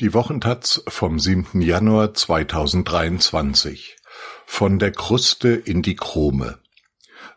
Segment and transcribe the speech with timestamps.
[0.00, 1.62] Die Wochentaz vom 7.
[1.62, 3.94] Januar 2023
[4.44, 6.58] Von der Kruste in die Krome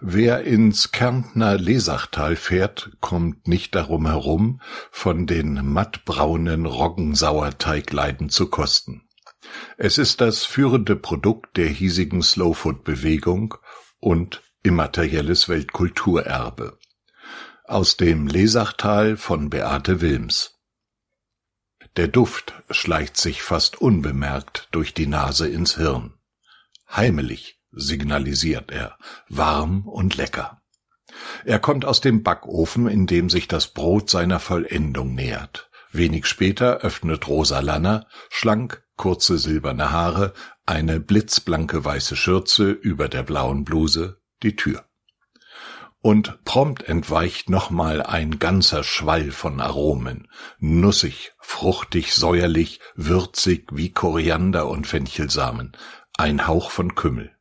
[0.01, 9.03] Wer ins Kärntner Lesachtal fährt, kommt nicht darum herum, von den mattbraunen Roggensauerteigleiden zu kosten.
[9.77, 13.53] Es ist das führende Produkt der hiesigen Slowfood-Bewegung
[13.99, 16.79] und immaterielles Weltkulturerbe.
[17.65, 20.56] Aus dem Lesachtal von Beate Wilms
[21.97, 26.13] der Duft schleicht sich fast unbemerkt durch die Nase ins Hirn.
[26.89, 28.97] Heimelig, signalisiert er,
[29.29, 30.61] warm und lecker.
[31.43, 35.69] Er kommt aus dem Backofen, in dem sich das Brot seiner Vollendung nähert.
[35.91, 40.33] Wenig später öffnet Rosa Lanner, schlank, kurze silberne Haare,
[40.65, 44.87] eine blitzblanke weiße Schürze über der blauen Bluse, die Tür
[46.01, 50.27] und prompt entweicht nochmal ein ganzer Schwall von Aromen,
[50.59, 55.73] nussig, fruchtig, säuerlich, würzig wie Koriander und Fenchelsamen,
[56.17, 57.31] ein Hauch von Kümmel.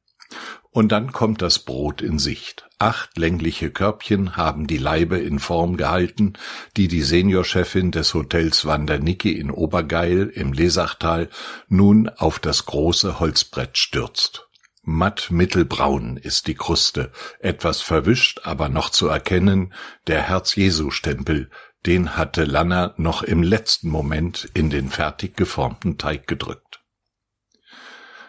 [0.71, 2.69] Und dann kommt das Brot in Sicht.
[2.79, 6.35] Acht längliche Körbchen haben die Leibe in Form gehalten,
[6.77, 11.31] die die Seniorchefin des Hotels Wandernicki in Obergeil im Lesachtal
[11.69, 14.46] nun auf das große Holzbrett stürzt.
[14.89, 19.75] Matt mittelbraun ist die Kruste, etwas verwischt, aber noch zu erkennen,
[20.07, 21.51] der Herz-Jesu-Stempel,
[21.87, 26.85] den hatte Lanner noch im letzten Moment in den fertig geformten Teig gedrückt.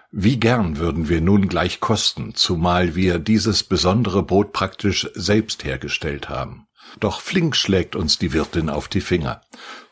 [0.09, 6.27] Wie gern würden wir nun gleich kosten, zumal wir dieses besondere Brot praktisch selbst hergestellt
[6.27, 6.65] haben.
[6.99, 9.41] Doch flink schlägt uns die Wirtin auf die Finger.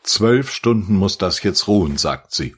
[0.02, 2.56] Zwölf Stunden muss das jetzt ruhen, sagt sie.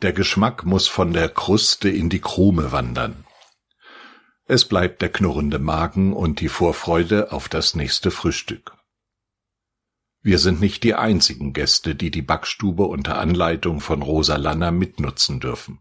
[0.00, 3.26] Der Geschmack muss von der Kruste in die Krume wandern.
[4.52, 8.76] Es bleibt der knurrende Magen und die Vorfreude auf das nächste Frühstück.
[10.20, 15.40] Wir sind nicht die einzigen Gäste, die die Backstube unter Anleitung von Rosa Lanner mitnutzen
[15.40, 15.80] dürfen.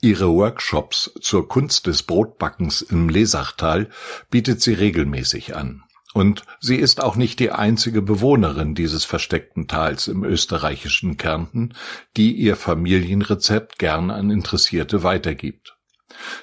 [0.00, 3.88] Ihre Workshops zur Kunst des Brotbackens im Lesachtal
[4.28, 5.84] bietet sie regelmäßig an.
[6.12, 11.74] Und sie ist auch nicht die einzige Bewohnerin dieses versteckten Tals im österreichischen Kärnten,
[12.16, 15.76] die ihr Familienrezept gern an Interessierte weitergibt.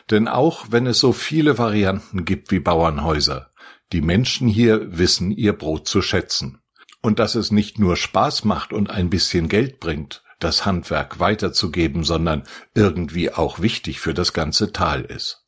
[0.10, 3.52] Denn auch wenn es so viele Varianten gibt wie Bauernhäuser,
[3.92, 6.62] die Menschen hier wissen ihr Brot zu schätzen.
[7.02, 12.04] Und dass es nicht nur Spaß macht und ein bisschen Geld bringt, das Handwerk weiterzugeben,
[12.04, 12.44] sondern
[12.74, 15.46] irgendwie auch wichtig für das ganze Tal ist.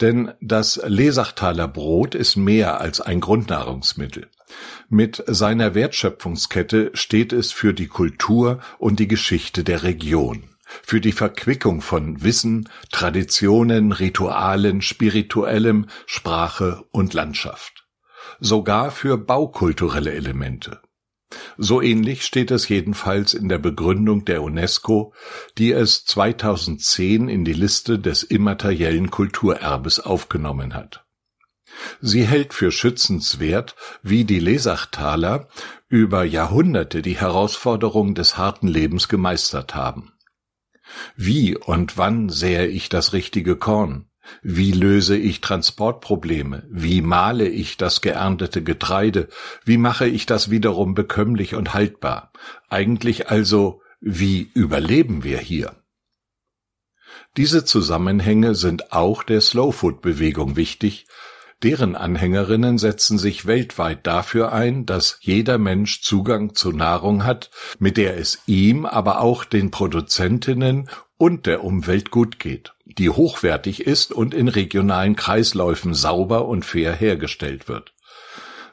[0.00, 4.28] Denn das Lesachtaler Brot ist mehr als ein Grundnahrungsmittel.
[4.88, 10.55] Mit seiner Wertschöpfungskette steht es für die Kultur und die Geschichte der Region
[10.86, 17.88] für die Verquickung von Wissen, Traditionen, Ritualen, Spirituellem, Sprache und Landschaft.
[18.38, 20.80] Sogar für baukulturelle Elemente.
[21.58, 25.12] So ähnlich steht es jedenfalls in der Begründung der UNESCO,
[25.58, 31.04] die es 2010 in die Liste des immateriellen Kulturerbes aufgenommen hat.
[32.00, 35.48] Sie hält für schützenswert, wie die Lesachtaler
[35.88, 40.12] über Jahrhunderte die Herausforderung des harten Lebens gemeistert haben.
[41.16, 44.08] Wie und wann sähe ich das richtige Korn?
[44.42, 46.66] Wie löse ich Transportprobleme?
[46.70, 49.28] Wie male ich das geerntete Getreide?
[49.64, 52.32] Wie mache ich das wiederum bekömmlich und haltbar?
[52.68, 55.76] Eigentlich also, wie überleben wir hier?
[57.36, 61.06] Diese Zusammenhänge sind auch der Slowfood-Bewegung wichtig,
[61.62, 67.96] Deren Anhängerinnen setzen sich weltweit dafür ein, dass jeder Mensch Zugang zu Nahrung hat, mit
[67.96, 74.12] der es ihm, aber auch den Produzentinnen und der Umwelt gut geht, die hochwertig ist
[74.12, 77.94] und in regionalen Kreisläufen sauber und fair hergestellt wird.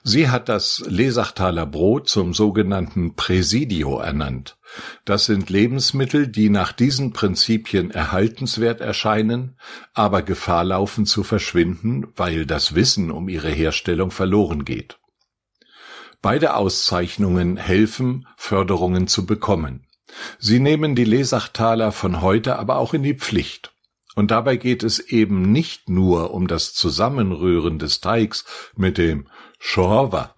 [0.05, 4.57] Sie hat das Lesachtaler Brot zum sogenannten Präsidio ernannt.
[5.05, 9.57] Das sind Lebensmittel, die nach diesen Prinzipien erhaltenswert erscheinen,
[9.93, 14.99] aber Gefahr laufen zu verschwinden, weil das Wissen um ihre Herstellung verloren geht.
[16.21, 19.87] Beide Auszeichnungen helfen, Förderungen zu bekommen.
[20.37, 23.73] Sie nehmen die Lesachtaler von heute aber auch in die Pflicht.
[24.15, 28.45] Und dabei geht es eben nicht nur um das Zusammenrühren des Teigs
[28.75, 29.27] mit dem
[29.65, 30.35] Schorwa,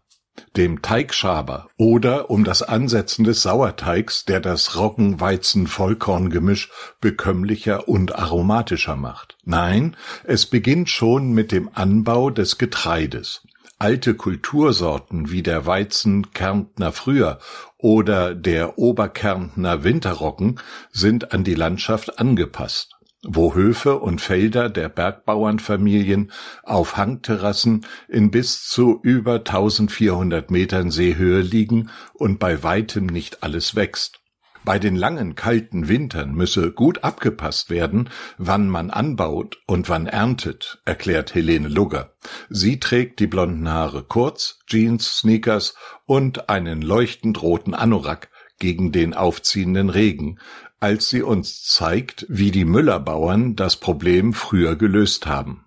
[0.56, 6.70] dem Teigschaber oder um das Ansetzen des Sauerteigs, der das Roggen-Weizen-Vollkorn-Gemisch
[7.02, 9.36] bekömmlicher und aromatischer macht.
[9.44, 13.42] Nein, es beginnt schon mit dem Anbau des Getreides.
[13.80, 17.40] Alte Kultursorten wie der Weizen Kärntner Früher
[17.80, 20.60] oder der Oberkärntner Winterroggen
[20.92, 22.95] sind an die Landschaft angepasst
[23.28, 26.32] wo Höfe und Felder der Bergbauernfamilien
[26.64, 33.76] auf Hangterrassen in bis zu über 1400 Metern Seehöhe liegen und bei weitem nicht alles
[33.76, 34.20] wächst.
[34.64, 40.82] Bei den langen kalten Wintern müsse gut abgepasst werden, wann man anbaut und wann erntet,
[40.86, 42.16] erklärt Helene Lugger.
[42.50, 45.76] Sie trägt die blonden Haare kurz, Jeans, Sneakers
[46.08, 50.40] und einen leuchtend roten Anorak gegen den aufziehenden Regen,
[50.86, 55.66] als sie uns zeigt, wie die Müllerbauern das Problem früher gelöst haben.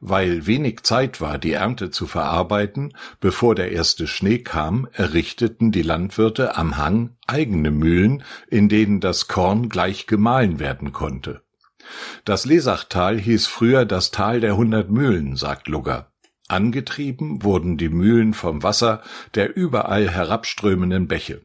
[0.00, 5.82] Weil wenig Zeit war, die Ernte zu verarbeiten, bevor der erste Schnee kam, errichteten die
[5.82, 11.42] Landwirte am Hang eigene Mühlen, in denen das Korn gleich gemahlen werden konnte.
[12.24, 16.10] Das Lesachtal hieß früher das Tal der hundert Mühlen, sagt Lugger.
[16.48, 19.04] Angetrieben wurden die Mühlen vom Wasser
[19.36, 21.40] der überall herabströmenden Bäche.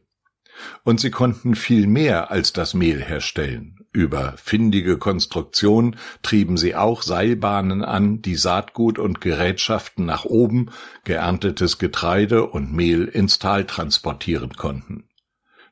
[0.84, 3.76] Und sie konnten viel mehr als das Mehl herstellen.
[3.92, 10.70] Über findige Konstruktion trieben sie auch Seilbahnen an, die Saatgut und Gerätschaften nach oben,
[11.04, 15.04] geerntetes Getreide und Mehl ins Tal transportieren konnten.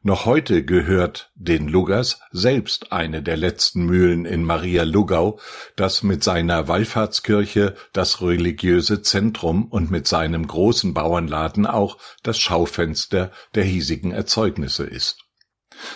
[0.06, 5.40] Noch heute gehört den Luggers selbst eine der letzten Mühlen in Maria Lugau,
[5.76, 13.32] das mit seiner Wallfahrtskirche das religiöse Zentrum und mit seinem großen Bauernladen auch das Schaufenster
[13.54, 15.24] der hiesigen Erzeugnisse ist.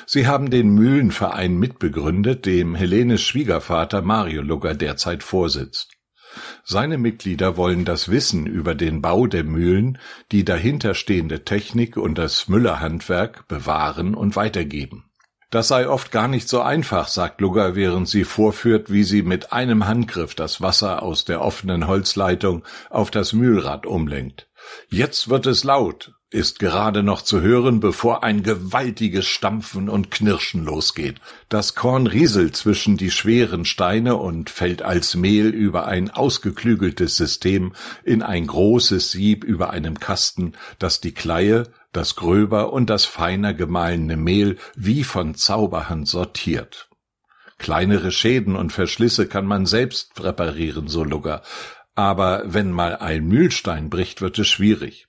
[0.06, 5.98] Sie haben den Mühlenverein mitbegründet, dem Helenes Schwiegervater Mario Lugger derzeit vorsitzt.
[6.65, 9.99] Seine Mitglieder wollen das Wissen über den Bau der Mühlen,
[10.33, 15.05] die dahinterstehende Technik und das Müllerhandwerk bewahren und weitergeben.
[15.51, 19.51] Das sei oft gar nicht so einfach, sagt Lugger, während sie vorführt, wie sie mit
[19.51, 24.49] einem Handgriff das Wasser aus der offenen Holzleitung auf das Mühlrad umlenkt.
[24.91, 30.63] Jetzt wird es laut, ist gerade noch zu hören, bevor ein gewaltiges Stampfen und Knirschen
[30.63, 31.21] losgeht.
[31.49, 37.73] Das Korn rieselt zwischen die schweren Steine und fällt als Mehl über ein ausgeklügeltes System
[38.05, 43.55] in ein großes Sieb über einem Kasten, das die Kleie, das gröber und das feiner
[43.55, 46.91] gemahlene Mehl wie von Zauberhand sortiert.
[47.57, 51.43] Kleinere Schäden und Verschlisse kann man selbst reparieren, so Lugger.
[51.95, 55.07] Aber wenn mal ein Mühlstein bricht, wird es schwierig.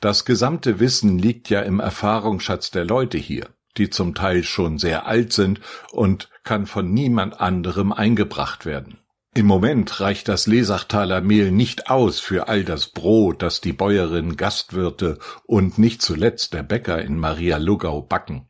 [0.00, 5.06] Das gesamte Wissen liegt ja im Erfahrungsschatz der Leute hier, die zum Teil schon sehr
[5.06, 5.60] alt sind
[5.90, 8.98] und kann von niemand anderem eingebracht werden.
[9.34, 14.36] Im Moment reicht das Lesachtaler Mehl nicht aus für all das Brot, das die Bäuerin,
[14.36, 18.48] Gastwirte und nicht zuletzt der Bäcker in Maria Lugau backen.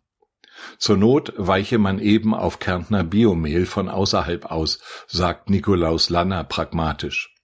[0.78, 4.78] Zur Not weiche man eben auf Kärntner Biomehl von außerhalb aus,
[5.08, 7.35] sagt Nikolaus Lanner pragmatisch.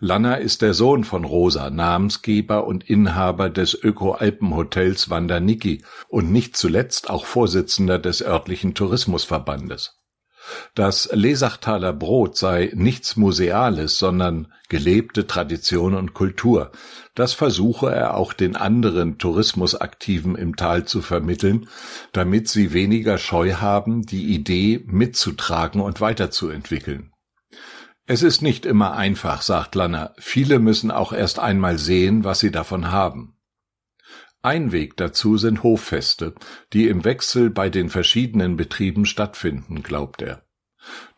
[0.00, 7.10] Lanner ist der Sohn von Rosa, Namensgeber und Inhaber des Öko-Alpenhotels Wandaniki und nicht zuletzt
[7.10, 9.96] auch Vorsitzender des örtlichen Tourismusverbandes.
[10.74, 16.70] Das Lesachtaler Brot sei nichts Museales, sondern gelebte Tradition und Kultur.
[17.14, 21.68] Das versuche er auch den anderen Tourismusaktiven im Tal zu vermitteln,
[22.12, 27.12] damit sie weniger Scheu haben, die Idee mitzutragen und weiterzuentwickeln.
[28.08, 30.14] Es ist nicht immer einfach, sagt Lanner.
[30.18, 33.36] Viele müssen auch erst einmal sehen, was sie davon haben.
[34.42, 36.34] Ein Weg dazu sind Hoffeste,
[36.72, 40.44] die im Wechsel bei den verschiedenen Betrieben stattfinden, glaubt er.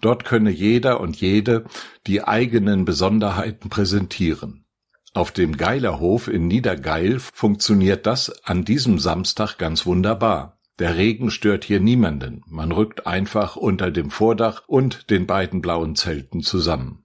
[0.01, 1.67] Dort könne jeder und jede
[2.07, 4.65] die eigenen Besonderheiten präsentieren.
[5.13, 10.58] Auf dem Geilerhof in Niedergeil funktioniert das an diesem Samstag ganz wunderbar.
[10.79, 15.97] Der Regen stört hier niemanden, man rückt einfach unter dem Vordach und den beiden blauen
[15.97, 17.03] Zelten zusammen.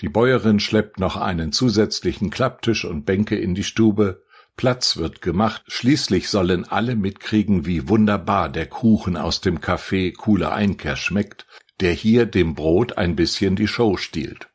[0.00, 4.22] Die Bäuerin schleppt noch einen zusätzlichen Klapptisch und Bänke in die Stube,
[4.56, 10.52] Platz wird gemacht, schließlich sollen alle mitkriegen, wie wunderbar der Kuchen aus dem Café Kuhle
[10.52, 11.46] Einkehr schmeckt,
[11.80, 14.48] der hier dem Brot ein bisschen die Show stiehlt.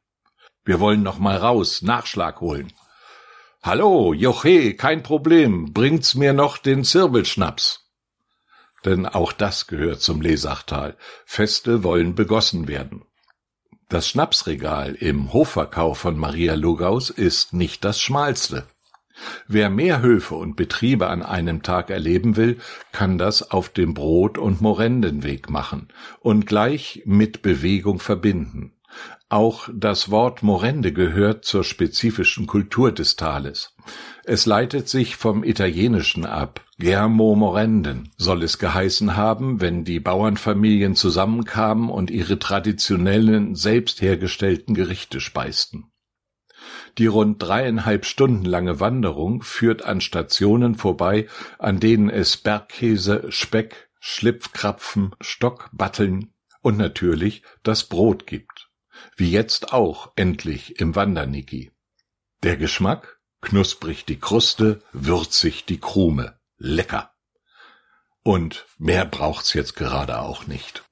[0.64, 2.72] Wir wollen noch mal raus, Nachschlag holen.
[3.62, 7.83] Hallo, Joche, kein Problem, bringt's mir noch den Zirbelschnaps
[8.86, 10.98] denn auch das gehört zum Lesachtal.
[11.26, 13.04] Feste wollen begossen werden.
[13.90, 18.66] Das Schnapsregal im Hofverkauf von Maria Lugaus ist nicht das schmalste.
[19.48, 22.58] Wer mehr Höfe und Betriebe an einem Tag erleben will,
[22.92, 28.74] kann das auf dem Brot- und Morendenweg machen und gleich mit Bewegung verbinden.
[29.34, 33.76] Auch das Wort Morende gehört zur spezifischen Kultur des Tales.
[34.26, 36.64] Es leitet sich vom Italienischen ab.
[36.78, 44.76] Germo Morenden soll es geheißen haben, wenn die Bauernfamilien zusammenkamen und ihre traditionellen, selbst hergestellten
[44.76, 45.86] Gerichte speisten.
[47.00, 51.26] Die rund dreieinhalb Stunden lange Wanderung führt an Stationen vorbei,
[51.58, 58.53] an denen es Bergkäse, Speck, Schlipfkrapfen, Stockbatteln und natürlich das Brot gibt.
[59.16, 61.72] Wie jetzt auch endlich im Wanderniki.
[62.44, 63.20] Der Geschmack?
[63.42, 66.40] Knusprig die Kruste, würzig die Krume.
[66.58, 67.14] Lecker.
[68.24, 70.84] Und mehr braucht's jetzt gerade auch nicht.